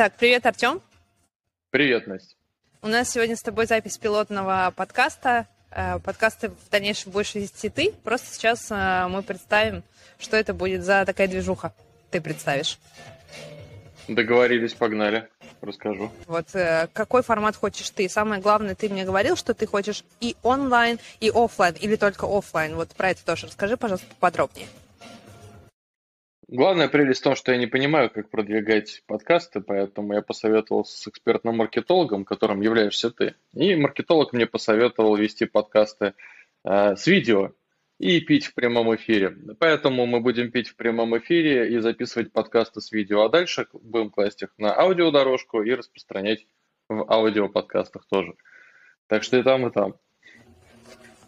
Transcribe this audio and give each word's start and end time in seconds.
Итак, 0.00 0.14
привет, 0.18 0.46
Артем. 0.46 0.80
Привет, 1.68 2.06
Настя. 2.06 2.34
У 2.80 2.88
нас 2.88 3.10
сегодня 3.10 3.36
с 3.36 3.42
тобой 3.42 3.66
запись 3.66 3.98
пилотного 3.98 4.72
подкаста. 4.74 5.46
Э, 5.70 5.98
подкасты 5.98 6.48
в 6.48 6.70
дальнейшем 6.70 7.12
будешь 7.12 7.34
вести 7.34 7.68
ты. 7.68 7.92
Просто 8.02 8.34
сейчас 8.34 8.68
э, 8.70 9.08
мы 9.08 9.22
представим, 9.22 9.82
что 10.18 10.38
это 10.38 10.54
будет 10.54 10.84
за 10.84 11.04
такая 11.04 11.28
движуха. 11.28 11.74
Ты 12.10 12.22
представишь. 12.22 12.78
Договорились, 14.08 14.72
погнали. 14.72 15.28
Расскажу. 15.60 16.10
Вот 16.26 16.46
э, 16.54 16.88
какой 16.94 17.22
формат 17.22 17.56
хочешь 17.56 17.90
ты? 17.90 18.08
Самое 18.08 18.40
главное, 18.40 18.74
ты 18.74 18.88
мне 18.88 19.04
говорил, 19.04 19.36
что 19.36 19.52
ты 19.52 19.66
хочешь 19.66 20.02
и 20.18 20.34
онлайн, 20.42 20.98
и 21.20 21.28
офлайн, 21.28 21.74
или 21.78 21.96
только 21.96 22.24
офлайн. 22.24 22.74
Вот 22.74 22.88
про 22.96 23.10
это 23.10 23.22
тоже 23.22 23.48
расскажи, 23.48 23.76
пожалуйста, 23.76 24.06
поподробнее. 24.14 24.66
Главная 26.52 26.88
прелесть 26.88 27.20
в 27.20 27.22
том, 27.22 27.36
что 27.36 27.52
я 27.52 27.58
не 27.58 27.68
понимаю, 27.68 28.10
как 28.10 28.28
продвигать 28.28 29.04
подкасты, 29.06 29.60
поэтому 29.60 30.14
я 30.14 30.20
посоветовал 30.20 30.84
с 30.84 31.06
экспертным 31.06 31.58
маркетологом, 31.58 32.24
которым 32.24 32.60
являешься 32.60 33.12
ты. 33.12 33.36
И 33.54 33.76
маркетолог 33.76 34.32
мне 34.32 34.46
посоветовал 34.46 35.14
вести 35.14 35.46
подкасты 35.46 36.14
э, 36.64 36.96
с 36.96 37.06
видео 37.06 37.52
и 38.00 38.18
пить 38.20 38.46
в 38.46 38.54
прямом 38.54 38.92
эфире. 38.96 39.36
Поэтому 39.60 40.06
мы 40.06 40.18
будем 40.18 40.50
пить 40.50 40.66
в 40.66 40.74
прямом 40.74 41.16
эфире 41.18 41.72
и 41.72 41.78
записывать 41.78 42.32
подкасты 42.32 42.80
с 42.80 42.90
видео, 42.90 43.22
а 43.22 43.28
дальше 43.28 43.68
будем 43.72 44.10
класть 44.10 44.42
их 44.42 44.48
на 44.58 44.76
аудиодорожку 44.76 45.62
и 45.62 45.72
распространять 45.72 46.48
в 46.88 47.08
аудиоподкастах 47.08 48.06
тоже. 48.10 48.34
Так 49.06 49.22
что 49.22 49.38
и 49.38 49.44
там, 49.44 49.68
и 49.68 49.70
там. 49.70 49.94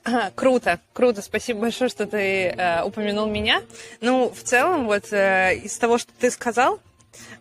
Круто, 0.34 0.80
круто. 0.92 1.22
Спасибо 1.22 1.60
большое, 1.60 1.88
что 1.88 2.06
ты 2.06 2.48
э, 2.48 2.82
упомянул 2.82 3.26
меня. 3.26 3.62
Ну, 4.00 4.30
в 4.30 4.42
целом, 4.42 4.86
вот 4.86 5.12
э, 5.12 5.56
из 5.56 5.76
того, 5.78 5.98
что 5.98 6.12
ты 6.18 6.30
сказал, 6.30 6.80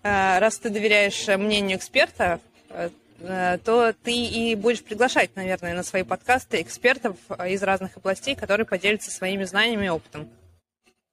э, 0.04 0.40
раз 0.40 0.60
ты 0.60 0.70
доверяешь 0.70 1.28
мнению 1.28 1.78
эксперта, 1.78 2.40
э, 2.70 2.90
э 3.22 3.58
то 3.64 3.94
ты 4.04 4.14
и 4.14 4.56
будешь 4.56 4.84
приглашать, 4.84 5.36
наверное, 5.36 5.74
на 5.74 5.84
свои 5.84 6.04
подкасты 6.04 6.62
экспертов 6.62 7.18
из 7.48 7.64
разных 7.64 7.98
областей, 7.98 8.36
которые 8.36 8.66
поделятся 8.66 9.12
своими 9.12 9.44
знаниями 9.44 9.88
и 9.88 9.90
опытом. 9.90 10.30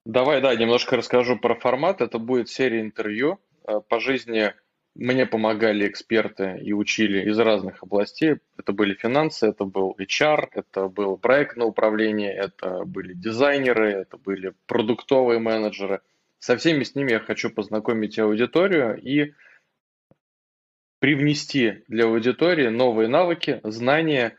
Давай, 0.05 0.41
да, 0.41 0.55
немножко 0.55 0.97
расскажу 0.97 1.39
про 1.39 1.55
формат. 1.55 2.01
Это 2.01 2.19
будет 2.19 2.49
серия 2.49 2.81
интервью 2.81 3.39
э, 3.67 3.81
по 3.89 4.01
жизни 4.01 4.55
мне 4.99 5.27
помогали 5.27 5.87
эксперты 5.87 6.59
и 6.61 6.73
учили 6.73 7.31
из 7.31 7.39
разных 7.39 7.85
областей. 7.85 8.39
Это 8.57 8.73
были 8.73 8.95
финансы, 8.95 9.47
это 9.47 9.65
был 9.65 9.97
HR, 9.97 10.49
это 10.53 10.89
было 10.89 11.15
проектное 11.15 11.69
управление, 11.69 12.35
это 12.35 12.85
были 12.85 13.15
дизайнеры, 13.15 13.93
это 13.93 14.17
были 14.17 14.55
продуктовые 14.67 15.39
менеджеры. 15.39 16.01
Со 16.41 16.57
всеми 16.57 16.83
с 16.83 16.97
ними 16.97 17.13
я 17.13 17.21
хочу 17.21 17.49
познакомить 17.49 18.19
аудиторию 18.19 19.01
и 19.01 19.35
привнести 20.99 21.85
для 21.87 22.07
аудитории 22.07 22.67
новые 22.67 23.09
навыки, 23.09 23.61
знания 23.63 24.37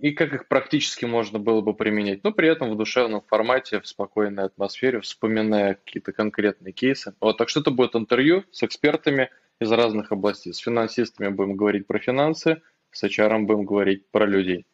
и 0.00 0.10
как 0.10 0.34
их 0.34 0.48
практически 0.48 1.04
можно 1.04 1.38
было 1.38 1.60
бы 1.60 1.74
применять, 1.74 2.24
но 2.24 2.32
при 2.32 2.48
этом 2.48 2.72
в 2.72 2.76
душевном 2.76 3.20
формате, 3.20 3.80
в 3.80 3.86
спокойной 3.86 4.46
атмосфере, 4.46 5.00
вспоминая 5.00 5.74
какие-то 5.74 6.10
конкретные 6.10 6.72
кейсы. 6.72 7.14
Вот, 7.20 7.38
так 7.38 7.48
что 7.48 7.60
это 7.60 7.70
будет 7.70 7.94
интервью 7.94 8.42
с 8.50 8.64
экспертами– 8.64 9.30
из 9.62 9.72
разных 9.72 10.12
областей. 10.12 10.52
С 10.52 10.58
финансистами 10.58 11.28
будем 11.28 11.56
говорить 11.56 11.86
про 11.86 11.98
финансы, 11.98 12.62
с 12.90 13.04
HR 13.04 13.40
будем 13.42 13.64
говорить 13.64 14.08
про 14.10 14.26
людей. 14.26 14.66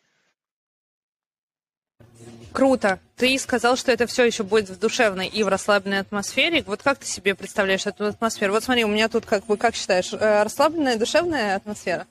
Круто. 2.52 2.98
Ты 3.16 3.38
сказал, 3.38 3.76
что 3.76 3.92
это 3.92 4.06
все 4.06 4.24
еще 4.24 4.42
будет 4.42 4.68
в 4.68 4.78
душевной 4.78 5.28
и 5.28 5.42
в 5.42 5.48
расслабленной 5.48 6.00
атмосфере. 6.00 6.64
Вот 6.66 6.82
как 6.82 6.98
ты 6.98 7.06
себе 7.06 7.34
представляешь 7.34 7.86
эту 7.86 8.06
атмосферу? 8.06 8.52
Вот 8.52 8.64
смотри, 8.64 8.84
у 8.84 8.88
меня 8.88 9.08
тут, 9.08 9.26
как 9.26 9.46
бы, 9.46 9.56
как 9.56 9.74
считаешь, 9.74 10.12
э, 10.12 10.42
расслабленная, 10.42 10.98
душевная 10.98 11.56
атмосфера? 11.56 12.06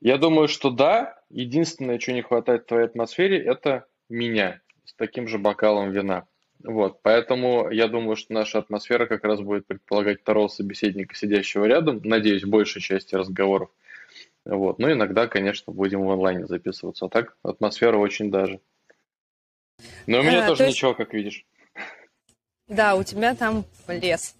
Я 0.00 0.18
думаю, 0.18 0.48
что 0.48 0.70
да. 0.70 1.18
Единственное, 1.30 1.98
что 1.98 2.12
не 2.12 2.22
хватает 2.22 2.62
в 2.62 2.66
твоей 2.66 2.86
атмосфере, 2.86 3.42
это 3.42 3.86
меня 4.08 4.60
с 4.84 4.94
таким 4.94 5.28
же 5.28 5.38
бокалом 5.38 5.90
вина. 5.90 6.26
Вот, 6.64 7.02
поэтому 7.02 7.70
я 7.70 7.86
думаю, 7.86 8.16
что 8.16 8.32
наша 8.32 8.58
атмосфера 8.58 9.06
как 9.06 9.24
раз 9.24 9.40
будет 9.40 9.66
предполагать 9.66 10.20
второго 10.20 10.48
собеседника, 10.48 11.14
сидящего 11.14 11.64
рядом, 11.66 12.00
надеюсь, 12.02 12.44
большей 12.44 12.82
части 12.82 13.14
разговоров. 13.14 13.70
Вот, 14.44 14.78
ну 14.78 14.90
иногда, 14.90 15.28
конечно, 15.28 15.72
будем 15.72 16.04
в 16.04 16.10
онлайне 16.10 16.46
записываться, 16.46 17.06
а 17.06 17.08
так 17.08 17.36
атмосфера 17.42 17.96
очень 17.96 18.30
даже. 18.30 18.60
Но 20.06 20.20
у 20.20 20.22
меня 20.22 20.44
а, 20.44 20.48
тоже 20.48 20.64
то 20.64 20.68
ничего, 20.68 20.94
как 20.94 21.12
видишь. 21.12 21.44
Да, 22.66 22.96
у 22.96 23.04
тебя 23.04 23.34
там 23.34 23.64
лес. 23.86 24.34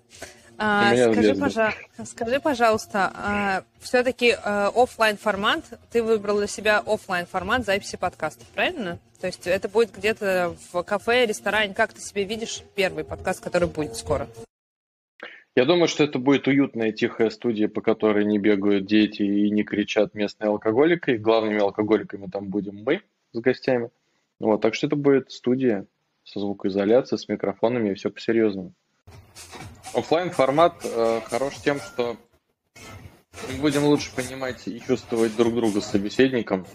А, 0.60 1.12
скажи, 1.12 1.34
пожа... 1.36 1.72
скажи, 2.04 2.40
пожалуйста, 2.40 3.12
а, 3.14 3.62
все-таки 3.78 4.32
а, 4.32 4.72
офлайн 4.74 5.16
формат, 5.16 5.62
ты 5.92 6.02
выбрал 6.02 6.38
для 6.38 6.48
себя 6.48 6.82
офлайн 6.84 7.26
формат 7.26 7.64
записи 7.64 7.96
подкастов, 7.96 8.44
правильно? 8.48 8.98
То 9.20 9.28
есть 9.28 9.46
это 9.46 9.68
будет 9.68 9.96
где-то 9.96 10.56
в 10.72 10.82
кафе, 10.82 11.26
ресторане. 11.26 11.74
Как 11.74 11.92
ты 11.92 12.00
себе 12.00 12.24
видишь 12.24 12.62
первый 12.74 13.04
подкаст, 13.04 13.42
который 13.42 13.68
будет 13.68 13.94
скоро? 13.94 14.26
Я 15.54 15.64
думаю, 15.64 15.86
что 15.86 16.02
это 16.02 16.18
будет 16.18 16.48
уютная 16.48 16.90
тихая 16.90 17.30
студия, 17.30 17.68
по 17.68 17.80
которой 17.80 18.24
не 18.24 18.38
бегают 18.38 18.84
дети 18.86 19.22
и 19.22 19.50
не 19.50 19.62
кричат 19.62 20.14
местные 20.14 20.48
алкоголики. 20.48 21.12
Главными 21.12 21.60
алкоголиками 21.60 22.26
там 22.26 22.48
будем 22.48 22.82
мы 22.84 23.02
с 23.32 23.38
гостями. 23.38 23.90
Вот, 24.40 24.60
так 24.60 24.74
что 24.74 24.88
это 24.88 24.96
будет 24.96 25.30
студия 25.30 25.86
со 26.24 26.40
звукоизоляцией, 26.40 27.18
с 27.18 27.28
микрофонами 27.28 27.90
и 27.90 27.94
все 27.94 28.10
по-серьезному. 28.10 28.72
Оффлайн 29.94 30.30
формат 30.30 30.74
э, 30.84 31.20
хорош 31.24 31.54
тем, 31.64 31.80
что 31.80 32.16
мы 33.48 33.60
будем 33.60 33.84
лучше 33.84 34.14
понимать 34.14 34.68
и 34.68 34.80
чувствовать 34.80 35.34
друг 35.36 35.54
друга 35.54 35.80
с 35.80 35.86
собеседником. 35.86 36.66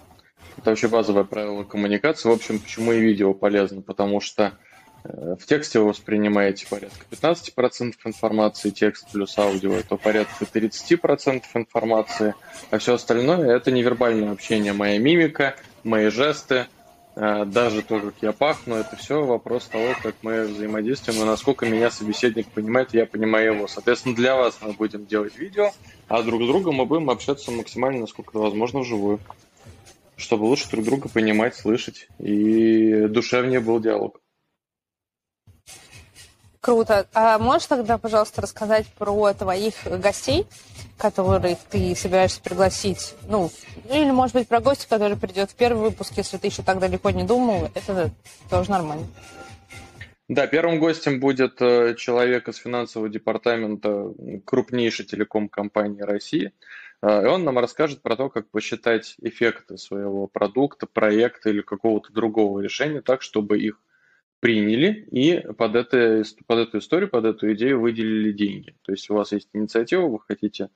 Это 0.58 0.72
вообще 0.72 0.88
базовое 0.88 1.24
правило 1.24 1.64
коммуникации. 1.64 2.30
В 2.30 2.32
общем, 2.32 2.60
почему 2.60 2.92
и 2.92 3.00
видео 3.00 3.34
полезно, 3.34 3.82
потому 3.82 4.20
что 4.20 4.58
э, 5.04 5.36
в 5.40 5.46
тексте 5.46 5.80
вы 5.80 5.90
воспринимаете 5.90 6.66
порядка 6.68 7.06
15% 7.12 7.94
информации, 8.06 8.72
текст 8.72 9.12
плюс 9.12 9.38
аудио 9.38 9.74
это 9.74 9.96
порядка 9.96 10.46
30% 10.46 11.44
информации, 11.54 12.34
а 12.72 12.80
все 12.80 12.96
остальное 12.96 13.56
это 13.56 13.72
невербальное 13.72 14.32
общение, 14.32 14.74
моя 14.74 14.98
мимика, 14.98 15.56
мои 15.84 16.08
жесты, 16.08 16.66
даже 17.16 17.84
то, 17.84 18.00
как 18.00 18.16
я 18.22 18.32
пахну, 18.32 18.76
это 18.76 18.96
все 18.96 19.24
вопрос 19.24 19.66
того, 19.66 19.94
как 20.02 20.16
мы 20.24 20.44
взаимодействуем 20.46 21.22
и 21.22 21.26
насколько 21.26 21.66
меня 21.66 21.92
собеседник 21.92 22.48
понимает, 22.48 22.94
я 22.94 23.06
понимаю 23.06 23.54
его. 23.54 23.68
Соответственно, 23.68 24.16
для 24.16 24.36
вас 24.36 24.58
мы 24.62 24.74
будем 24.74 25.06
делать 25.06 25.38
видео, 25.38 25.72
а 26.08 26.24
друг 26.24 26.42
с 26.42 26.48
другом 26.48 26.76
мы 26.76 26.86
будем 26.86 27.10
общаться 27.12 27.52
максимально, 27.52 28.02
насколько 28.02 28.32
это 28.32 28.40
возможно, 28.40 28.80
вживую, 28.80 29.20
чтобы 30.18 30.46
лучше 30.46 30.70
друг 30.72 30.86
друга 30.86 31.08
понимать, 31.08 31.56
слышать 31.56 32.08
и 32.18 33.06
душевнее 33.08 33.60
был 33.60 33.80
диалог. 33.80 34.23
Круто. 36.64 37.08
А 37.14 37.38
можешь 37.40 37.68
тогда, 37.68 37.98
пожалуйста, 37.98 38.42
рассказать 38.42 38.88
про 38.98 39.34
твоих 39.34 39.74
гостей, 39.86 40.46
которых 40.98 41.60
ты 41.70 41.94
собираешься 41.94 42.40
пригласить? 42.42 43.16
Ну, 43.28 43.52
или, 43.92 44.12
может 44.12 44.34
быть, 44.34 44.48
про 44.48 44.62
гостя, 44.62 44.88
который 44.88 45.18
придет 45.18 45.52
в 45.52 45.56
первый 45.56 45.90
выпуск, 45.90 46.14
если 46.16 46.38
ты 46.38 46.48
еще 46.48 46.64
так 46.64 46.80
далеко 46.80 47.10
не 47.10 47.26
думал. 47.26 47.70
Это 47.76 48.12
тоже 48.50 48.72
нормально. 48.72 49.06
Да, 50.30 50.48
первым 50.48 50.80
гостем 50.80 51.20
будет 51.20 51.62
э, 51.62 51.96
человек 51.96 52.48
из 52.48 52.56
финансового 52.56 53.10
департамента 53.10 54.14
крупнейшей 54.46 55.06
телеком-компании 55.06 56.02
России. 56.02 56.54
Э, 57.02 57.24
и 57.24 57.26
он 57.26 57.44
нам 57.44 57.60
расскажет 57.60 58.02
про 58.02 58.16
то, 58.16 58.30
как 58.30 58.48
посчитать 58.48 59.16
эффекты 59.22 59.78
своего 59.78 60.28
продукта, 60.28 60.88
проекта 60.88 61.50
или 61.50 61.60
какого-то 61.60 62.14
другого 62.14 62.62
решения 62.62 63.02
так, 63.02 63.22
чтобы 63.22 63.60
их 63.60 63.82
приняли 64.44 65.08
и 65.10 65.40
под, 65.54 65.74
это, 65.78 66.22
под 66.48 66.68
эту 66.68 66.80
историю, 66.80 67.10
под 67.10 67.24
эту 67.24 67.54
идею 67.54 67.80
выделили 67.80 68.34
деньги. 68.34 68.76
То 68.82 68.92
есть 68.92 69.10
у 69.10 69.14
вас 69.14 69.32
есть 69.32 69.48
инициатива, 69.54 70.06
вы 70.06 70.20
хотите 70.20 70.68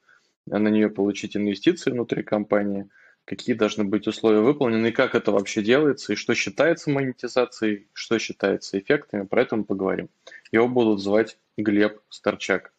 на 0.46 0.70
нее 0.70 0.90
получить 0.90 1.36
инвестиции 1.36 1.92
внутри 1.92 2.24
компании, 2.24 2.88
какие 3.26 3.58
должны 3.58 3.84
быть 3.84 4.08
условия 4.08 4.40
выполнены, 4.40 4.88
и 4.88 4.92
как 4.94 5.16
это 5.16 5.34
вообще 5.34 5.62
делается, 5.62 6.14
и 6.14 6.16
что 6.16 6.34
считается 6.34 6.90
монетизацией, 6.92 7.90
что 7.92 8.18
считается 8.20 8.80
эффектами, 8.80 9.26
про 9.26 9.42
это 9.42 9.58
мы 9.58 9.66
поговорим. 9.66 10.08
Его 10.54 10.70
будут 10.70 11.02
звать 11.02 11.38
Глеб 11.58 12.00
Старчак. 12.08 12.72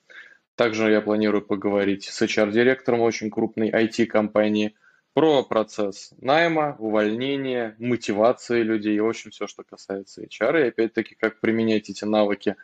Также 0.54 0.90
я 0.90 1.02
планирую 1.02 1.42
поговорить 1.42 2.04
с 2.04 2.22
HR-директором 2.22 3.00
очень 3.00 3.30
крупной 3.30 3.68
IT-компании– 3.68 4.74
про 5.14 5.42
процесс 5.42 6.12
найма, 6.20 6.76
увольнения, 6.78 7.74
мотивации 7.78 8.62
людей, 8.62 8.98
в 9.00 9.08
общем, 9.08 9.30
все, 9.30 9.46
что 9.46 9.64
касается 9.64 10.22
HR. 10.22 10.64
И 10.64 10.68
опять-таки, 10.68 11.14
как 11.14 11.40
применять 11.40 11.90
эти 11.90 12.04
навыки 12.04 12.56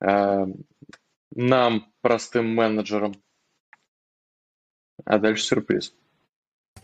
э, 0.00 0.46
нам, 1.34 1.92
простым 2.00 2.54
менеджерам. 2.54 3.14
А 5.04 5.18
дальше 5.18 5.44
сюрприз. 5.44 5.94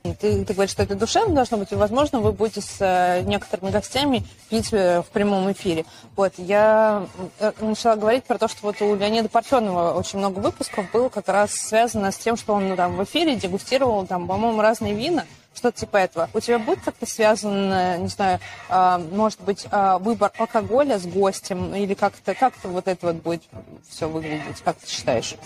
Ты, 0.02 0.44
ты 0.44 0.52
говоришь, 0.52 0.72
что 0.72 0.82
это 0.82 0.96
душевно 0.96 1.34
должно 1.34 1.58
быть, 1.58 1.70
и, 1.70 1.76
возможно, 1.76 2.18
вы 2.18 2.32
будете 2.32 2.60
с 2.60 2.76
э, 2.80 3.22
некоторыми 3.22 3.70
гостями 3.70 4.24
пить 4.50 4.72
э, 4.72 5.00
в 5.00 5.06
прямом 5.06 5.50
эфире. 5.52 5.84
Вот, 6.16 6.32
я 6.38 7.06
э, 7.38 7.52
начала 7.60 7.94
говорить 7.94 8.24
про 8.24 8.36
то, 8.36 8.48
что 8.48 8.58
вот 8.62 8.82
у 8.82 8.96
Леонида 8.96 9.28
Парфенова 9.28 9.92
очень 9.92 10.18
много 10.18 10.40
выпусков 10.40 10.90
было 10.90 11.08
как 11.08 11.28
раз 11.28 11.52
связано 11.52 12.10
с 12.10 12.18
тем, 12.18 12.36
что 12.36 12.54
он 12.54 12.70
ну, 12.70 12.76
там 12.76 12.96
в 12.96 13.04
эфире 13.04 13.36
дегустировал, 13.36 14.04
там, 14.04 14.26
по-моему, 14.26 14.60
разные 14.60 14.92
вина, 14.92 15.24
что-то 15.54 15.78
типа 15.78 15.98
этого. 15.98 16.28
У 16.34 16.40
тебя 16.40 16.58
будет 16.58 16.80
как-то 16.80 17.06
связан, 17.06 18.02
не 18.02 18.08
знаю, 18.08 18.40
а, 18.68 18.98
может 18.98 19.40
быть, 19.42 19.66
а, 19.70 19.98
выбор 19.98 20.32
алкоголя 20.36 20.98
с 20.98 21.06
гостем, 21.06 21.74
или 21.76 21.94
как-то 21.94 22.34
как 22.34 22.54
вот 22.64 22.88
это 22.88 23.06
вот 23.06 23.16
будет 23.16 23.42
все 23.88 24.08
выглядеть, 24.08 24.60
как 24.64 24.76
ты 24.78 24.88
считаешь? 24.90 25.36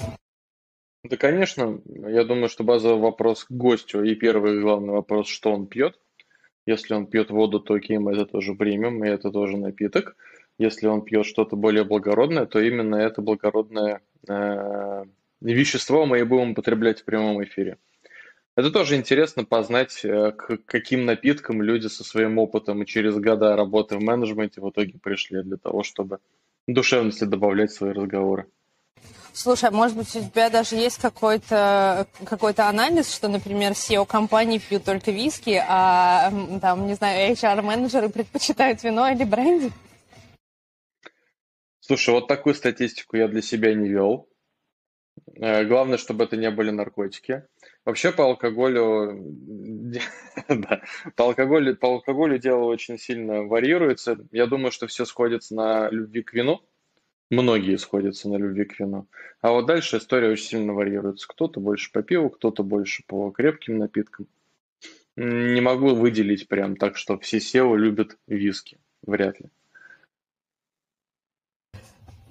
Да, 1.08 1.16
конечно. 1.16 1.80
Я 1.86 2.24
думаю, 2.24 2.48
что 2.48 2.64
базовый 2.64 3.00
вопрос 3.00 3.44
к 3.44 3.50
гостю 3.50 4.02
и 4.02 4.14
первый 4.14 4.60
главный 4.60 4.92
вопрос, 4.92 5.28
что 5.28 5.52
он 5.52 5.66
пьет. 5.66 5.98
Если 6.66 6.94
он 6.94 7.06
пьет 7.06 7.30
воду, 7.30 7.60
то 7.60 7.74
окей, 7.74 7.96
это 7.96 8.26
тоже 8.26 8.54
примем, 8.54 9.04
и 9.04 9.08
это 9.08 9.30
тоже 9.30 9.56
напиток. 9.56 10.16
Если 10.58 10.88
он 10.88 11.02
пьет 11.02 11.24
что-то 11.26 11.54
более 11.54 11.84
благородное, 11.84 12.46
то 12.46 12.60
именно 12.60 12.96
это 12.96 13.22
благородное 13.22 14.00
э, 14.28 15.04
вещество 15.40 16.06
мы 16.06 16.18
и 16.18 16.24
будем 16.24 16.52
употреблять 16.52 17.02
в 17.02 17.04
прямом 17.04 17.44
эфире. 17.44 17.78
Это 18.56 18.72
тоже 18.72 18.96
интересно 18.96 19.44
познать, 19.44 20.04
э, 20.04 20.32
к 20.32 20.58
каким 20.64 21.04
напиткам 21.04 21.62
люди 21.62 21.86
со 21.86 22.02
своим 22.02 22.38
опытом 22.38 22.82
и 22.82 22.86
через 22.86 23.16
года 23.16 23.54
работы 23.54 23.96
в 23.96 24.02
менеджменте 24.02 24.60
в 24.60 24.70
итоге 24.70 24.98
пришли 24.98 25.42
для 25.42 25.58
того, 25.58 25.84
чтобы 25.84 26.18
душевности 26.66 27.24
добавлять 27.24 27.70
в 27.70 27.74
свои 27.74 27.92
разговоры. 27.92 28.46
Слушай, 29.32 29.68
а 29.68 29.72
может 29.72 29.96
быть, 29.96 30.16
у 30.16 30.20
тебя 30.20 30.48
даже 30.48 30.76
есть 30.76 30.98
какой-то 30.98 32.06
какой 32.24 32.52
анализ, 32.52 33.14
что, 33.14 33.28
например, 33.28 33.72
SEO 33.72 34.06
компании 34.06 34.58
пьют 34.58 34.84
только 34.84 35.10
виски, 35.10 35.62
а 35.68 36.32
там, 36.62 36.86
не 36.86 36.94
знаю, 36.94 37.32
HR-менеджеры 37.34 38.08
предпочитают 38.08 38.82
вино 38.82 39.08
или 39.08 39.24
бренди? 39.24 39.72
Слушай, 41.80 42.14
вот 42.14 42.28
такую 42.28 42.54
статистику 42.54 43.16
я 43.16 43.28
для 43.28 43.42
себя 43.42 43.74
не 43.74 43.88
вел. 43.90 44.28
Э, 45.36 45.64
главное, 45.64 45.98
чтобы 45.98 46.24
это 46.24 46.36
не 46.36 46.50
были 46.50 46.70
наркотики. 46.70 47.44
Вообще 47.84 48.12
по 48.12 48.24
алкоголю, 48.24 49.22
по 51.16 51.24
алкоголю, 51.24 51.76
по 51.76 51.88
алкоголю 51.88 52.38
дело 52.38 52.64
очень 52.64 52.98
сильно 52.98 53.42
варьируется. 53.42 54.16
Я 54.32 54.46
думаю, 54.46 54.72
что 54.72 54.86
все 54.86 55.04
сходится 55.04 55.54
на 55.54 55.90
любви 55.90 56.22
к 56.22 56.32
вину. 56.32 56.62
Многие 57.30 57.76
сходятся 57.76 58.28
на 58.28 58.36
любви 58.36 58.64
к 58.64 58.78
вину. 58.78 59.06
А 59.40 59.50
вот 59.50 59.66
дальше 59.66 59.98
история 59.98 60.30
очень 60.30 60.46
сильно 60.46 60.72
варьируется. 60.72 61.26
Кто-то 61.26 61.60
больше 61.60 61.90
по 61.90 62.02
пиву, 62.02 62.30
кто-то 62.30 62.62
больше 62.62 63.02
по 63.06 63.30
крепким 63.30 63.78
напиткам. 63.78 64.26
Не 65.16 65.60
могу 65.60 65.94
выделить 65.94 66.46
прям 66.46 66.76
так, 66.76 66.96
что 66.96 67.18
все 67.18 67.38
SEO 67.38 67.76
любят 67.76 68.16
виски. 68.26 68.78
Вряд 69.02 69.40
ли. 69.40 69.46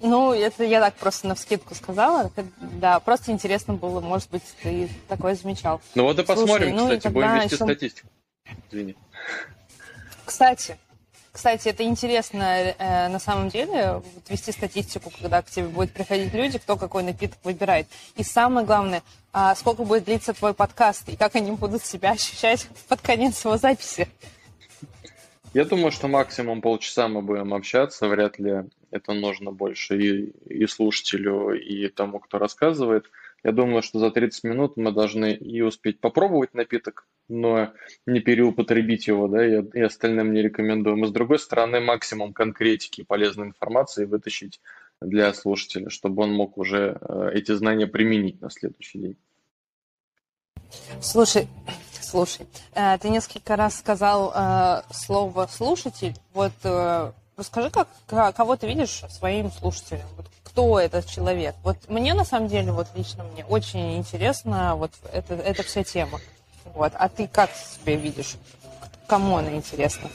Ну, 0.00 0.32
это 0.32 0.62
я 0.64 0.80
так 0.80 0.94
просто 0.94 1.26
на 1.26 1.34
вскидку 1.34 1.74
сказала. 1.74 2.30
Да, 2.80 3.00
просто 3.00 3.32
интересно 3.32 3.74
было, 3.74 4.00
может 4.00 4.30
быть, 4.30 4.42
ты 4.62 4.88
такое 5.08 5.34
замечал. 5.34 5.80
Ну 5.94 6.04
вот 6.04 6.18
и 6.18 6.22
посмотрим, 6.22 6.78
Слушай, 6.78 6.98
кстати, 6.98 7.06
ну, 7.06 7.12
будем 7.12 7.34
вести 7.34 7.54
еще... 7.54 7.64
статистику. 7.64 8.08
Извини. 8.70 8.96
Кстати, 10.24 10.78
кстати, 11.36 11.68
это 11.68 11.82
интересно 11.82 12.42
э, 12.42 13.08
на 13.08 13.18
самом 13.18 13.50
деле, 13.50 14.00
вот 14.14 14.30
вести 14.30 14.52
статистику, 14.52 15.12
когда 15.20 15.42
к 15.42 15.50
тебе 15.50 15.66
будут 15.66 15.92
приходить 15.92 16.32
люди, 16.32 16.58
кто 16.58 16.78
какой 16.78 17.02
напиток 17.02 17.38
выбирает. 17.44 17.86
И 18.16 18.22
самое 18.22 18.66
главное, 18.66 19.02
э, 19.34 19.52
сколько 19.54 19.84
будет 19.84 20.04
длиться 20.04 20.32
твой 20.32 20.54
подкаст, 20.54 21.06
и 21.10 21.16
как 21.16 21.36
они 21.36 21.50
будут 21.50 21.84
себя 21.84 22.12
ощущать 22.12 22.66
под 22.88 23.02
конец 23.02 23.44
его 23.44 23.58
записи. 23.58 24.08
Я 25.52 25.66
думаю, 25.66 25.92
что 25.92 26.08
максимум 26.08 26.62
полчаса 26.62 27.06
мы 27.06 27.20
будем 27.20 27.52
общаться, 27.52 28.08
вряд 28.08 28.38
ли 28.38 28.62
это 28.90 29.12
нужно 29.12 29.52
больше 29.52 29.98
и, 29.98 30.32
и 30.46 30.66
слушателю, 30.66 31.52
и 31.52 31.88
тому, 31.88 32.18
кто 32.18 32.38
рассказывает. 32.38 33.10
Я 33.46 33.52
думаю, 33.52 33.80
что 33.80 34.00
за 34.00 34.10
30 34.10 34.42
минут 34.42 34.76
мы 34.76 34.90
должны 34.90 35.32
и 35.32 35.60
успеть 35.60 36.00
попробовать 36.00 36.52
напиток, 36.52 37.06
но 37.28 37.72
не 38.04 38.18
переупотребить 38.18 39.06
его, 39.06 39.28
да, 39.28 39.46
и, 39.46 39.62
и 39.72 39.80
остальным 39.82 40.32
не 40.32 40.42
рекомендуем. 40.42 41.04
И 41.04 41.06
с 41.06 41.12
другой 41.12 41.38
стороны, 41.38 41.78
максимум 41.78 42.32
конкретики 42.32 43.04
полезной 43.04 43.46
информации 43.46 44.04
вытащить 44.04 44.60
для 45.00 45.32
слушателя, 45.32 45.90
чтобы 45.90 46.24
он 46.24 46.32
мог 46.32 46.58
уже 46.58 46.98
э, 47.00 47.30
эти 47.34 47.52
знания 47.52 47.86
применить 47.86 48.40
на 48.40 48.50
следующий 48.50 48.98
день. 48.98 49.16
Слушай, 51.00 51.46
слушай, 52.00 52.48
э, 52.74 52.98
ты 52.98 53.10
несколько 53.10 53.54
раз 53.54 53.78
сказал 53.78 54.32
э, 54.34 54.82
слово 54.90 55.46
слушатель. 55.48 56.16
Вот 56.34 56.52
расскажи, 57.36 57.70
как, 57.70 57.88
кого 58.34 58.56
ты 58.56 58.66
видишь 58.66 59.02
своим 59.10 59.52
слушателем? 59.52 60.06
Вот 60.16 60.26
кто 60.42 60.80
этот 60.80 61.06
человек? 61.06 61.54
Вот 61.62 61.76
мне 61.88 62.14
на 62.14 62.24
самом 62.24 62.48
деле, 62.48 62.72
вот 62.72 62.88
лично 62.94 63.24
мне 63.24 63.44
очень 63.44 63.96
интересна 63.96 64.74
вот 64.74 64.92
эта, 65.12 65.34
эта 65.34 65.62
вся 65.62 65.84
тема. 65.84 66.20
Вот. 66.74 66.92
А 66.94 67.08
ты 67.08 67.28
как 67.28 67.50
себя 67.52 67.96
видишь? 67.96 68.36
Кому 69.06 69.36
она 69.36 69.54
интересна? 69.54 70.10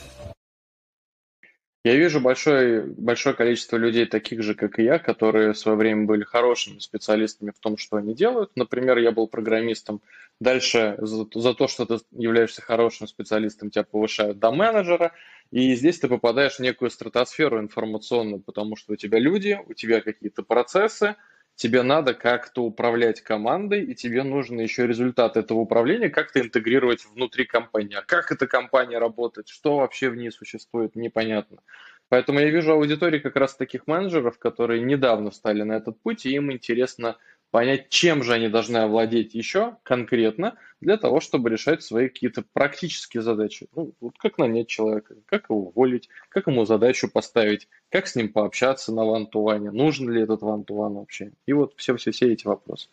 Я 1.84 1.96
вижу 1.96 2.20
большое, 2.20 2.82
большое 2.82 3.34
количество 3.34 3.76
людей, 3.76 4.06
таких 4.06 4.42
же, 4.42 4.54
как 4.54 4.78
и 4.78 4.84
я, 4.84 5.00
которые 5.00 5.52
в 5.52 5.58
свое 5.58 5.76
время 5.76 6.06
были 6.06 6.22
хорошими 6.22 6.78
специалистами 6.78 7.50
в 7.50 7.58
том, 7.58 7.76
что 7.76 7.96
они 7.96 8.14
делают. 8.14 8.52
Например, 8.54 8.98
я 8.98 9.10
был 9.10 9.26
программистом. 9.26 10.00
Дальше 10.38 10.94
за, 10.98 11.26
за 11.34 11.54
то, 11.54 11.66
что 11.66 11.84
ты 11.84 11.98
являешься 12.12 12.62
хорошим 12.62 13.08
специалистом, 13.08 13.70
тебя 13.70 13.82
повышают 13.82 14.38
до 14.38 14.52
менеджера. 14.52 15.12
И 15.50 15.74
здесь 15.74 15.98
ты 15.98 16.06
попадаешь 16.06 16.54
в 16.54 16.60
некую 16.60 16.88
стратосферу 16.88 17.58
информационную, 17.58 18.40
потому 18.40 18.76
что 18.76 18.92
у 18.92 18.96
тебя 18.96 19.18
люди, 19.18 19.58
у 19.66 19.74
тебя 19.74 20.00
какие-то 20.00 20.44
процессы, 20.44 21.16
тебе 21.54 21.82
надо 21.82 22.14
как-то 22.14 22.64
управлять 22.64 23.20
командой, 23.20 23.84
и 23.84 23.94
тебе 23.94 24.22
нужно 24.22 24.60
еще 24.60 24.86
результат 24.86 25.36
этого 25.36 25.58
управления 25.58 26.10
как-то 26.10 26.40
интегрировать 26.40 27.04
внутри 27.04 27.44
компании. 27.44 27.96
А 27.96 28.02
как 28.02 28.32
эта 28.32 28.46
компания 28.46 28.98
работает, 28.98 29.48
что 29.48 29.76
вообще 29.78 30.10
в 30.10 30.16
ней 30.16 30.30
существует, 30.30 30.96
непонятно. 30.96 31.58
Поэтому 32.08 32.40
я 32.40 32.50
вижу 32.50 32.72
аудитории 32.72 33.20
как 33.20 33.36
раз 33.36 33.56
таких 33.56 33.86
менеджеров, 33.86 34.38
которые 34.38 34.82
недавно 34.82 35.30
встали 35.30 35.62
на 35.62 35.72
этот 35.72 35.98
путь, 36.02 36.26
и 36.26 36.34
им 36.34 36.52
интересно 36.52 37.16
понять, 37.52 37.90
чем 37.90 38.24
же 38.24 38.32
они 38.32 38.48
должны 38.48 38.78
овладеть 38.78 39.34
еще 39.34 39.76
конкретно 39.82 40.56
для 40.80 40.96
того, 40.96 41.20
чтобы 41.20 41.50
решать 41.50 41.82
свои 41.82 42.08
какие-то 42.08 42.42
практические 42.52 43.22
задачи. 43.22 43.68
Ну, 43.76 43.92
вот 44.00 44.14
как 44.18 44.38
нанять 44.38 44.68
человека, 44.68 45.14
как 45.26 45.50
его 45.50 45.68
уволить, 45.68 46.08
как 46.30 46.46
ему 46.46 46.64
задачу 46.64 47.10
поставить, 47.10 47.68
как 47.90 48.08
с 48.08 48.16
ним 48.16 48.32
пообщаться 48.32 48.90
на 48.90 49.04
вантуване, 49.04 49.70
нужен 49.70 50.10
ли 50.10 50.22
этот 50.22 50.40
вантуван 50.40 50.94
вообще. 50.94 51.32
И 51.46 51.52
вот 51.52 51.74
все-все-все 51.76 52.32
эти 52.32 52.46
вопросы. 52.46 52.88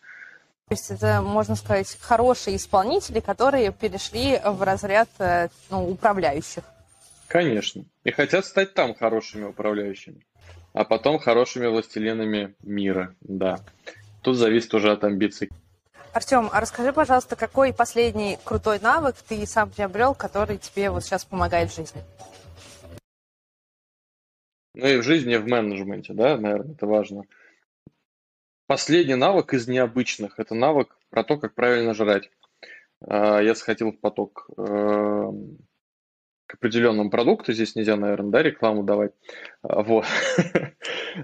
То 0.68 0.74
есть 0.74 0.90
это, 0.90 1.22
можно 1.22 1.56
сказать, 1.56 1.96
хорошие 1.98 2.56
исполнители, 2.56 3.20
которые 3.20 3.72
перешли 3.72 4.38
в 4.44 4.62
разряд 4.62 5.08
э, 5.18 5.48
ну, 5.70 5.88
управляющих. 5.88 6.64
Конечно. 7.28 7.84
И 8.04 8.10
хотят 8.10 8.44
стать 8.44 8.74
там 8.74 8.94
хорошими 8.94 9.46
управляющими, 9.46 10.20
а 10.74 10.84
потом 10.84 11.18
хорошими 11.18 11.66
властелинами 11.66 12.54
мира, 12.62 13.14
да. 13.22 13.60
Тут 14.22 14.36
зависит 14.36 14.72
уже 14.74 14.92
от 14.92 15.04
амбиций. 15.04 15.50
Артем, 16.12 16.50
а 16.52 16.60
расскажи, 16.60 16.92
пожалуйста, 16.92 17.36
какой 17.36 17.72
последний 17.72 18.36
крутой 18.44 18.80
навык 18.80 19.16
ты 19.16 19.46
сам 19.46 19.70
приобрел, 19.70 20.14
который 20.14 20.58
тебе 20.58 20.90
вот 20.90 21.04
сейчас 21.04 21.24
помогает 21.24 21.70
в 21.70 21.76
жизни? 21.76 22.02
Ну 24.74 24.86
и 24.86 24.96
в 24.96 25.02
жизни, 25.02 25.34
и 25.34 25.38
в 25.38 25.46
менеджменте, 25.46 26.12
да, 26.12 26.36
наверное, 26.36 26.74
это 26.74 26.86
важно. 26.86 27.24
Последний 28.66 29.14
навык 29.14 29.54
из 29.54 29.68
необычных– 29.68 30.34
это 30.38 30.54
навык 30.54 30.96
про 31.10 31.24
то, 31.24 31.36
как 31.38 31.54
правильно 31.54 31.94
жрать. 31.94 32.30
А, 33.00 33.40
я 33.40 33.54
сходил 33.54 33.92
в 33.92 33.98
поток 33.98 34.48
эм, 34.56 35.58
к 36.46 36.54
определенному 36.54 37.10
продукту. 37.10 37.52
Здесь 37.52 37.74
нельзя, 37.74 37.96
наверное, 37.96 38.30
да, 38.30 38.42
рекламу 38.42 38.84
давать. 38.84 39.12
А, 39.62 39.82
вот. 39.82 40.06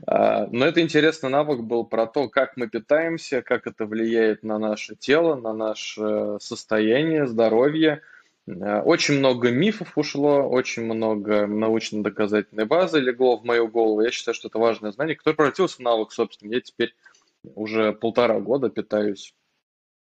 А, 0.07 0.47
но 0.51 0.67
это 0.67 0.81
интересный 0.81 1.31
навык 1.31 1.61
был 1.61 1.85
про 1.85 2.07
то, 2.07 2.29
как 2.29 2.57
мы 2.57 2.69
питаемся, 2.69 3.43
как 3.43 3.67
это 3.67 3.87
влияет 3.87 4.43
на 4.43 4.59
наше 4.59 4.95
тело, 4.97 5.35
на 5.35 5.53
наше 5.53 6.39
состояние, 6.41 7.27
здоровье. 7.27 8.03
А, 8.49 8.83
очень 8.83 9.19
много 9.19 9.51
мифов 9.51 9.97
ушло, 9.97 10.43
очень 10.43 10.85
много 10.85 11.47
научно-доказательной 11.47 12.65
базы 12.65 13.01
легло 13.01 13.37
в 13.37 13.45
мою 13.45 13.69
голову. 13.69 14.03
Я 14.03 14.11
считаю, 14.11 14.35
что 14.35 14.49
это 14.49 14.59
важное 14.59 14.93
знание, 14.93 15.17
которое 15.17 15.37
превратился 15.37 15.77
в 15.77 15.81
навык, 15.81 16.13
собственно. 16.13 16.53
Я 16.53 16.61
теперь 16.61 16.95
уже 17.55 17.93
полтора 17.93 18.41
года 18.41 18.71
питаюсь 18.71 19.35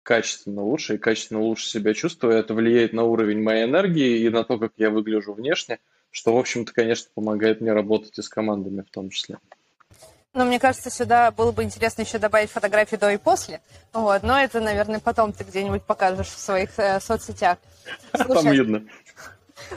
качественно 0.02 0.62
лучше 0.62 0.95
и 0.95 0.99
качественно 0.99 1.40
лучше 1.40 1.66
себя 1.66 1.95
чувствую. 1.95 2.35
Это 2.35 2.54
влияет 2.54 2.93
на 2.93 3.04
уровень 3.04 3.43
моей 3.43 3.64
энергии 3.64 4.19
и 4.19 4.28
на 4.28 4.45
то, 4.45 4.59
как 4.59 4.73
я 4.76 4.90
выгляжу 4.90 5.33
внешне, 5.33 5.81
что, 6.11 6.35
в 6.35 6.38
общем-то, 6.38 6.73
конечно, 6.73 7.11
помогает 7.14 7.61
мне 7.61 7.73
работать 7.73 8.16
и 8.19 8.23
с 8.23 8.28
командами 8.28 8.83
в 8.83 8.90
том 8.90 9.11
числе. 9.11 9.38
Но 10.35 10.45
мне 10.45 10.59
кажется, 10.59 10.91
сюда 10.91 11.31
было 11.31 11.53
бы 11.53 11.62
интересно 11.62 12.03
еще 12.03 12.19
добавить 12.19 12.50
фотографии 12.50 12.97
до 12.97 13.12
и 13.12 13.17
после. 13.17 13.61
Вот, 13.93 14.25
но 14.25 14.38
это, 14.38 14.61
наверное, 14.61 14.99
потом 14.99 15.33
ты 15.33 15.45
где-нибудь 15.45 15.85
покажешь 15.85 16.26
в 16.26 16.38
своих 16.38 16.71
э, 16.76 16.99
соцсетях. 17.00 17.59
Слушай, 18.12 18.43
Там 18.43 18.53
видно. 18.53 18.83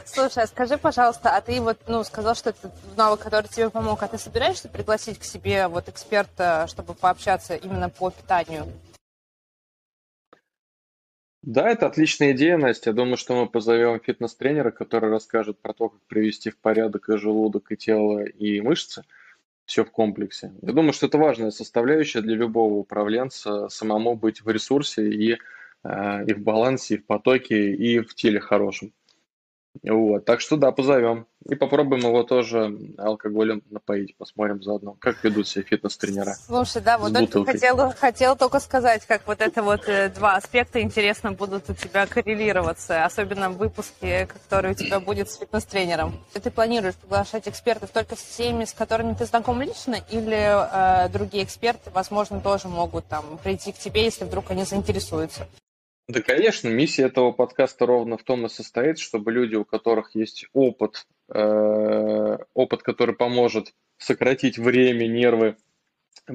Слушай, 0.04 0.42
а 0.42 0.46
скажи, 0.48 0.76
пожалуйста, 0.76 1.30
а 1.36 1.40
ты 1.40 1.60
вот, 1.60 1.78
ну, 1.86 2.02
сказал, 2.02 2.34
что 2.34 2.50
это 2.50 2.72
навык, 2.96 3.20
который 3.20 3.46
тебе 3.46 3.70
помог, 3.70 4.02
а 4.02 4.08
ты 4.08 4.18
собираешься 4.18 4.68
пригласить 4.68 5.20
к 5.20 5.24
себе 5.24 5.68
вот 5.68 5.88
эксперта, 5.88 6.66
чтобы 6.68 6.94
пообщаться 6.94 7.54
именно 7.54 7.88
по 7.88 8.10
питанию? 8.10 8.66
Да, 11.42 11.70
это 11.70 11.86
отличная 11.86 12.32
идея, 12.32 12.58
Настя. 12.58 12.90
Я 12.90 12.94
думаю, 12.94 13.16
что 13.16 13.36
мы 13.36 13.48
позовем 13.48 14.00
фитнес-тренера, 14.00 14.72
который 14.72 15.08
расскажет 15.08 15.60
про 15.60 15.72
то, 15.72 15.88
как 15.88 16.00
привести 16.02 16.50
в 16.50 16.58
порядок 16.58 17.08
и 17.08 17.16
желудок, 17.16 17.70
и 17.70 17.76
тело, 17.76 18.24
и 18.24 18.60
мышцы. 18.60 19.04
Все 19.68 19.84
в 19.84 19.90
комплексе. 19.90 20.50
Я 20.62 20.72
думаю, 20.72 20.94
что 20.94 21.06
это 21.06 21.18
важная 21.18 21.50
составляющая 21.50 22.22
для 22.22 22.34
любого 22.34 22.72
управленца, 22.72 23.68
самому 23.68 24.16
быть 24.16 24.40
в 24.40 24.48
ресурсе 24.48 25.10
и, 25.10 25.36
э, 25.84 26.24
и 26.26 26.32
в 26.32 26.38
балансе, 26.40 26.94
и 26.94 26.96
в 26.96 27.04
потоке, 27.04 27.74
и 27.74 28.00
в 28.00 28.14
теле 28.14 28.40
хорошем. 28.40 28.94
Вот, 29.82 30.24
так 30.24 30.40
что 30.40 30.56
да, 30.56 30.72
позовем. 30.72 31.26
И 31.48 31.54
попробуем 31.54 32.02
его 32.02 32.24
тоже 32.24 32.76
алкоголем 32.98 33.62
напоить, 33.70 34.16
посмотрим 34.16 34.62
заодно, 34.62 34.96
как 34.98 35.22
ведут 35.24 35.48
себя 35.48 35.64
фитнес-тренера. 35.64 36.34
Слушай, 36.34 36.82
да, 36.82 36.98
вот 36.98 37.14
это 37.14 37.44
хотела, 37.44 37.92
хотела 37.92 38.36
только 38.36 38.60
сказать, 38.60 39.06
как 39.06 39.26
вот 39.26 39.40
это 39.40 39.62
вот 39.62 39.88
э, 39.88 40.10
два 40.10 40.34
аспекта 40.34 40.82
интересно 40.82 41.32
будут 41.32 41.70
у 41.70 41.74
тебя 41.74 42.06
коррелироваться, 42.06 43.04
особенно 43.04 43.50
в 43.50 43.56
выпуске, 43.56 44.26
который 44.26 44.72
у 44.72 44.74
тебя 44.74 45.00
будет 45.00 45.30
с 45.30 45.38
фитнес-тренером. 45.38 46.18
Ты 46.32 46.50
планируешь 46.50 46.96
приглашать 46.96 47.48
экспертов 47.48 47.90
только 47.90 48.16
с 48.16 48.22
теми, 48.22 48.64
с 48.64 48.72
которыми 48.72 49.14
ты 49.14 49.24
знаком 49.24 49.62
лично, 49.62 49.96
или 50.10 51.04
э, 51.04 51.08
другие 51.08 51.44
эксперты, 51.44 51.90
возможно, 51.94 52.40
тоже 52.40 52.68
могут 52.68 53.06
там 53.06 53.38
прийти 53.42 53.72
к 53.72 53.78
тебе, 53.78 54.04
если 54.04 54.24
вдруг 54.24 54.50
они 54.50 54.64
заинтересуются? 54.64 55.46
Да, 56.08 56.22
конечно, 56.22 56.68
миссия 56.68 57.02
этого 57.04 57.32
подкаста 57.32 57.84
ровно 57.84 58.16
в 58.16 58.22
том 58.22 58.46
и 58.46 58.48
состоит, 58.48 58.98
чтобы 58.98 59.30
люди, 59.30 59.56
у 59.56 59.66
которых 59.66 60.14
есть 60.14 60.46
опыт, 60.54 61.06
э, 61.28 62.38
опыт, 62.54 62.82
который 62.82 63.14
поможет 63.14 63.74
сократить 63.98 64.56
время, 64.56 65.06
нервы, 65.06 65.56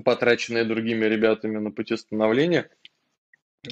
потраченные 0.05 0.63
другими 0.63 1.05
ребятами 1.05 1.57
на 1.57 1.71
пути 1.71 1.97
становления, 1.97 2.69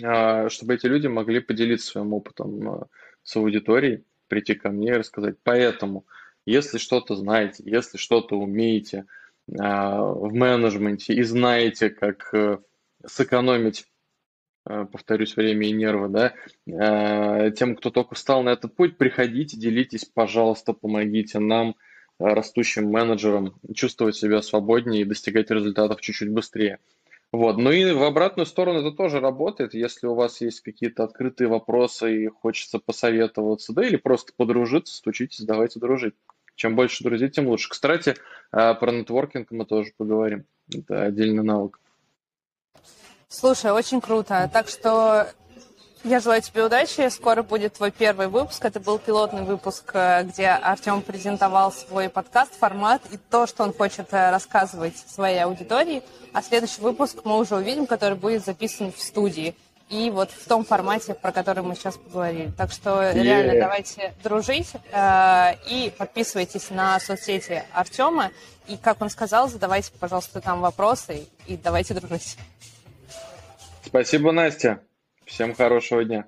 э, 0.01 0.49
чтобы 0.49 0.73
эти 0.73 0.87
люди 0.87 1.05
могли 1.05 1.39
поделиться 1.39 1.91
своим 1.91 2.13
опытом 2.13 2.81
э, 2.81 2.85
с 3.21 3.35
аудиторией, 3.35 4.03
прийти 4.27 4.55
ко 4.55 4.69
мне 4.69 4.89
и 4.89 4.97
рассказать. 4.97 5.35
Поэтому, 5.43 6.07
если 6.47 6.79
что-то 6.79 7.15
знаете, 7.15 7.61
если 7.63 7.97
что-то 7.97 8.39
умеете 8.39 9.05
э, 9.47 9.53
в 9.53 10.33
менеджменте 10.33 11.13
и 11.13 11.21
знаете, 11.21 11.91
как 11.91 12.33
э, 12.33 12.57
сэкономить 13.05 13.85
повторюсь, 14.91 15.35
время 15.35 15.67
и 15.67 15.71
нервы, 15.71 16.09
да, 16.09 16.33
э, 16.67 17.51
тем, 17.51 17.75
кто 17.75 17.89
только 17.89 18.15
встал 18.15 18.43
на 18.43 18.49
этот 18.49 18.75
путь, 18.75 18.97
приходите, 18.97 19.57
делитесь, 19.57 20.05
пожалуйста, 20.05 20.73
помогите 20.73 21.39
нам, 21.39 21.75
э, 22.19 22.25
растущим 22.25 22.89
менеджерам, 22.89 23.55
чувствовать 23.73 24.15
себя 24.15 24.41
свободнее 24.41 25.01
и 25.01 25.05
достигать 25.05 25.51
результатов 25.51 26.01
чуть-чуть 26.01 26.31
быстрее. 26.31 26.79
Вот. 27.31 27.57
Ну 27.57 27.71
и 27.71 27.91
в 27.93 28.03
обратную 28.03 28.45
сторону 28.45 28.79
это 28.79 28.91
тоже 28.91 29.19
работает, 29.19 29.73
если 29.73 30.07
у 30.07 30.15
вас 30.15 30.41
есть 30.41 30.61
какие-то 30.61 31.03
открытые 31.03 31.47
вопросы 31.47 32.25
и 32.25 32.27
хочется 32.27 32.77
посоветоваться, 32.77 33.73
да, 33.73 33.85
или 33.85 33.95
просто 33.95 34.33
подружиться, 34.35 34.95
стучитесь, 34.95 35.45
давайте 35.45 35.79
дружить. 35.79 36.13
Чем 36.55 36.75
больше 36.75 37.03
друзей, 37.03 37.29
тем 37.29 37.47
лучше. 37.47 37.69
Кстати, 37.69 38.15
про 38.51 38.91
нетворкинг 38.91 39.49
мы 39.51 39.65
тоже 39.65 39.91
поговорим. 39.97 40.43
Это 40.71 41.03
отдельный 41.03 41.43
навык. 41.43 41.80
Слушай, 43.31 43.71
очень 43.71 44.01
круто. 44.01 44.49
Так 44.51 44.67
что 44.67 45.29
я 46.03 46.19
желаю 46.19 46.41
тебе 46.41 46.65
удачи. 46.65 47.07
Скоро 47.09 47.43
будет 47.43 47.75
твой 47.75 47.89
первый 47.89 48.27
выпуск. 48.27 48.65
Это 48.65 48.81
был 48.81 48.99
пилотный 48.99 49.43
выпуск, 49.43 49.89
э, 49.93 50.23
где 50.23 50.47
Артем 50.47 51.01
презентовал 51.01 51.71
свой 51.71 52.09
подкаст, 52.09 52.53
формат 52.59 53.01
и 53.09 53.15
то, 53.15 53.47
что 53.47 53.63
он 53.63 53.73
хочет 53.73 54.07
э, 54.11 54.31
рассказывать 54.31 54.97
своей 54.97 55.39
аудитории. 55.39 56.03
А 56.33 56.41
следующий 56.41 56.81
выпуск 56.81 57.19
мы 57.23 57.37
уже 57.37 57.55
увидим, 57.55 57.87
который 57.87 58.17
будет 58.17 58.43
записан 58.43 58.91
в 58.91 59.01
студии. 59.01 59.55
И 59.89 60.09
вот 60.09 60.29
в 60.31 60.45
том 60.45 60.65
формате, 60.65 61.13
про 61.13 61.31
который 61.31 61.63
мы 61.63 61.75
сейчас 61.75 61.95
поговорили. 61.95 62.51
Так 62.57 62.73
что 62.73 63.01
yeah. 63.01 63.13
реально 63.13 63.61
давайте 63.61 64.13
дружить 64.21 64.73
э, 64.91 65.53
и 65.69 65.93
подписывайтесь 65.97 66.69
на 66.69 66.99
соцсети 66.99 67.63
Артема. 67.71 68.31
И, 68.67 68.75
как 68.75 69.01
он 69.01 69.09
сказал, 69.09 69.47
задавайте, 69.47 69.91
пожалуйста, 69.97 70.41
там 70.41 70.59
вопросы 70.59 71.27
и 71.47 71.55
давайте 71.55 71.93
дружить. 71.93 72.37
Спасибо, 73.91 74.31
Настя. 74.31 74.81
Всем 75.25 75.53
хорошего 75.53 76.05
дня. 76.05 76.25